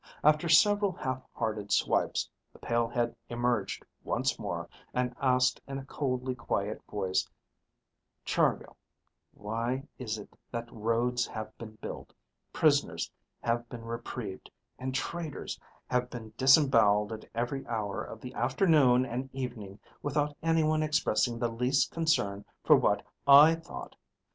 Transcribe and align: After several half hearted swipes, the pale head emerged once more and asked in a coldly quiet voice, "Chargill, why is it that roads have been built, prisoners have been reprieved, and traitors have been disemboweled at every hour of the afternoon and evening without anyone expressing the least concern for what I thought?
After 0.23 0.49
several 0.49 0.93
half 0.93 1.21
hearted 1.35 1.71
swipes, 1.71 2.27
the 2.51 2.57
pale 2.57 2.87
head 2.87 3.15
emerged 3.29 3.85
once 4.03 4.39
more 4.39 4.67
and 4.95 5.15
asked 5.21 5.61
in 5.67 5.77
a 5.77 5.85
coldly 5.85 6.33
quiet 6.33 6.81
voice, 6.89 7.29
"Chargill, 8.25 8.77
why 9.31 9.83
is 9.99 10.17
it 10.17 10.35
that 10.49 10.73
roads 10.73 11.27
have 11.27 11.55
been 11.59 11.75
built, 11.83 12.15
prisoners 12.51 13.11
have 13.41 13.69
been 13.69 13.85
reprieved, 13.85 14.49
and 14.79 14.95
traitors 14.95 15.59
have 15.87 16.09
been 16.09 16.33
disemboweled 16.35 17.11
at 17.13 17.29
every 17.35 17.67
hour 17.67 18.03
of 18.03 18.21
the 18.21 18.33
afternoon 18.33 19.05
and 19.05 19.29
evening 19.35 19.77
without 20.01 20.35
anyone 20.41 20.81
expressing 20.81 21.37
the 21.37 21.47
least 21.47 21.91
concern 21.91 22.43
for 22.63 22.75
what 22.75 23.05
I 23.27 23.53
thought? 23.53 23.95